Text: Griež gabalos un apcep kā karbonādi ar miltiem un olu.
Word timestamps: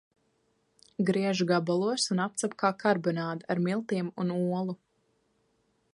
Griež 1.09 1.43
gabalos 1.51 2.07
un 2.15 2.23
apcep 2.25 2.57
kā 2.63 2.73
karbonādi 2.85 3.49
ar 3.55 3.63
miltiem 3.67 4.13
un 4.25 4.37
olu. 4.41 4.79